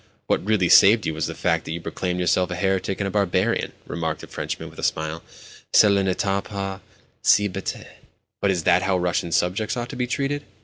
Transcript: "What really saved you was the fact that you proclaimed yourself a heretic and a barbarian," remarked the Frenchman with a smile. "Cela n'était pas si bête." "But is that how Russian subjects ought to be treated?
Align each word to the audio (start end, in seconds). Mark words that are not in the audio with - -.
"What 0.25 0.43
really 0.43 0.67
saved 0.67 1.05
you 1.05 1.13
was 1.13 1.27
the 1.27 1.35
fact 1.35 1.63
that 1.65 1.73
you 1.73 1.79
proclaimed 1.79 2.19
yourself 2.19 2.49
a 2.49 2.55
heretic 2.55 2.99
and 2.99 3.07
a 3.07 3.11
barbarian," 3.11 3.71
remarked 3.85 4.21
the 4.21 4.27
Frenchman 4.27 4.67
with 4.67 4.79
a 4.79 4.83
smile. 4.83 5.21
"Cela 5.73 6.01
n'était 6.03 6.43
pas 6.43 6.79
si 7.21 7.47
bête." 7.47 7.85
"But 8.41 8.49
is 8.49 8.63
that 8.63 8.81
how 8.81 8.97
Russian 8.97 9.31
subjects 9.31 9.77
ought 9.77 9.89
to 9.89 9.95
be 9.95 10.07
treated? 10.07 10.41